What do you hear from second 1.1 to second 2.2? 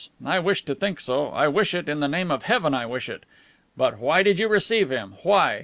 I wish it, in the